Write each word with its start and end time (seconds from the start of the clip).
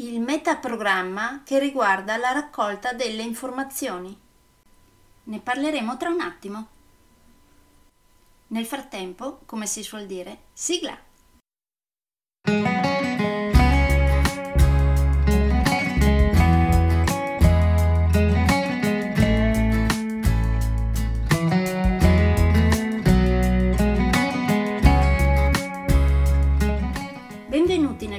il 0.00 0.20
metaprogramma 0.20 1.42
che 1.44 1.58
riguarda 1.58 2.16
la 2.16 2.30
raccolta 2.30 2.92
delle 2.92 3.22
informazioni. 3.22 4.16
Ne 5.24 5.40
parleremo 5.40 5.96
tra 5.96 6.08
un 6.08 6.20
attimo. 6.20 6.68
Nel 8.48 8.64
frattempo, 8.64 9.40
come 9.44 9.66
si 9.66 9.82
suol 9.82 10.06
dire, 10.06 10.42
sigla! 10.52 11.07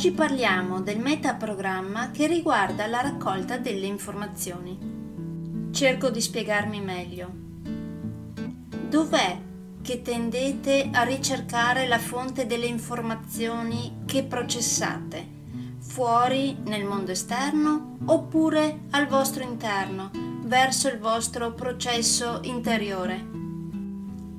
Oggi 0.00 0.12
parliamo 0.12 0.80
del 0.80 0.98
metaprogramma 0.98 2.10
che 2.10 2.26
riguarda 2.26 2.86
la 2.86 3.02
raccolta 3.02 3.58
delle 3.58 3.84
informazioni. 3.84 4.78
Cerco 5.72 6.08
di 6.08 6.22
spiegarmi 6.22 6.80
meglio. 6.80 7.30
Dov'è 8.88 9.38
che 9.82 10.00
tendete 10.00 10.88
a 10.90 11.02
ricercare 11.02 11.86
la 11.86 11.98
fonte 11.98 12.46
delle 12.46 12.64
informazioni 12.64 13.98
che 14.06 14.22
processate? 14.22 15.28
Fuori 15.80 16.56
nel 16.64 16.86
mondo 16.86 17.10
esterno 17.10 17.98
oppure 18.06 18.84
al 18.92 19.06
vostro 19.06 19.42
interno, 19.42 20.10
verso 20.44 20.88
il 20.88 20.98
vostro 20.98 21.52
processo 21.52 22.40
interiore? 22.44 23.22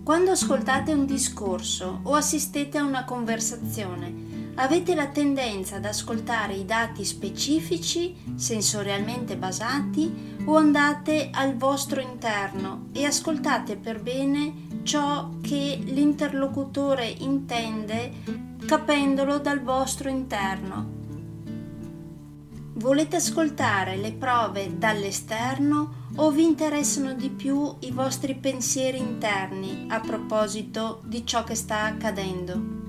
Quando 0.04 0.32
ascoltate 0.32 0.92
un 0.92 1.06
discorso 1.06 2.00
o 2.02 2.16
assistete 2.16 2.80
a 2.80 2.84
una 2.84 3.06
conversazione, 3.06 4.31
avete 4.56 4.96
la 4.96 5.08
tendenza 5.08 5.78
ad 5.78 5.86
ascoltare 5.86 6.54
i 6.54 6.66
dati 6.66 7.06
specifici, 7.06 8.16
sensorialmente 8.36 9.38
basati, 9.38 10.40
o 10.46 10.56
andate 10.56 11.30
al 11.32 11.56
vostro 11.56 12.02
interno 12.02 12.88
e 12.92 13.06
ascoltate 13.06 13.78
per 13.78 14.02
bene 14.02 14.68
ciò 14.84 15.30
che 15.42 15.80
l'interlocutore 15.84 17.08
intende 17.08 18.12
capendolo 18.66 19.40
dal 19.40 19.62
vostro 19.62 20.10
interno. 20.10 21.00
Volete 22.74 23.18
ascoltare 23.18 23.96
le 23.98 24.14
prove 24.14 24.78
dall'esterno 24.78 26.08
o 26.16 26.32
vi 26.32 26.44
interessano 26.44 27.14
di 27.14 27.30
più 27.30 27.76
i 27.82 27.92
vostri 27.92 28.34
pensieri 28.36 28.98
interni 28.98 29.86
a 29.90 30.00
proposito 30.00 31.02
di 31.04 31.26
ciò 31.26 31.44
che 31.44 31.56
sta 31.56 31.84
accadendo? 31.84 32.81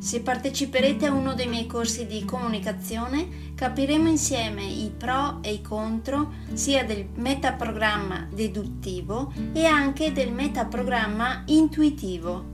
Se 0.00 0.22
parteciperete 0.22 1.04
a 1.04 1.12
uno 1.12 1.34
dei 1.34 1.46
miei 1.46 1.66
corsi 1.66 2.06
di 2.06 2.24
comunicazione, 2.24 3.52
capiremo 3.54 4.08
insieme 4.08 4.64
i 4.64 4.90
pro 4.96 5.42
e 5.42 5.52
i 5.52 5.60
contro 5.60 6.32
sia 6.54 6.86
del 6.86 7.06
metaprogramma 7.16 8.28
deduttivo 8.32 9.30
e 9.52 9.66
anche 9.66 10.10
del 10.10 10.32
metaprogramma 10.32 11.42
intuitivo. 11.48 12.44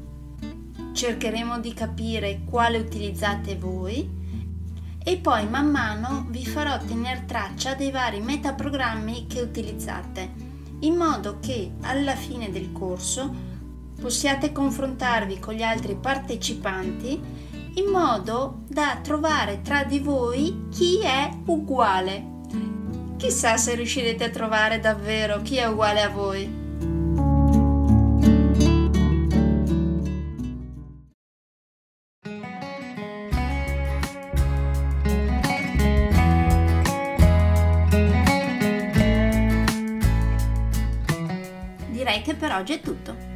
Cercheremo 0.92 1.60
di 1.60 1.72
capire 1.72 2.40
quale 2.44 2.78
utilizzate 2.78 3.54
voi 3.54 4.10
e 5.04 5.16
poi 5.18 5.48
man 5.48 5.70
mano 5.70 6.26
vi 6.30 6.44
farò 6.44 6.76
tenere 6.84 7.26
traccia 7.26 7.74
dei 7.74 7.92
vari 7.92 8.20
metaprogrammi 8.20 9.28
che 9.28 9.40
utilizzate, 9.40 10.32
in 10.80 10.96
modo 10.96 11.38
che 11.38 11.74
alla 11.82 12.16
fine 12.16 12.50
del 12.50 12.72
corso 12.72 13.54
possiate 14.00 14.52
confrontarvi 14.52 15.38
con 15.38 15.54
gli 15.54 15.62
altri 15.62 15.96
partecipanti 15.96 17.20
in 17.76 17.90
modo 17.90 18.62
da 18.68 19.00
trovare 19.02 19.60
tra 19.62 19.84
di 19.84 19.98
voi 19.98 20.68
chi 20.70 21.00
è 21.00 21.30
uguale. 21.46 22.34
Chissà 23.16 23.56
se 23.56 23.74
riuscirete 23.74 24.24
a 24.24 24.30
trovare 24.30 24.78
davvero 24.78 25.40
chi 25.42 25.56
è 25.56 25.66
uguale 25.66 26.02
a 26.02 26.08
voi. 26.08 26.64
Direi 41.90 42.22
che 42.22 42.34
per 42.34 42.52
oggi 42.52 42.74
è 42.74 42.80
tutto. 42.80 43.35